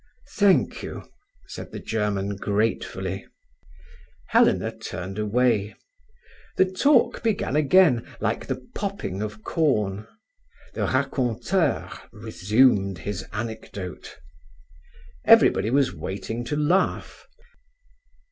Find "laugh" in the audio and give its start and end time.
16.55-17.27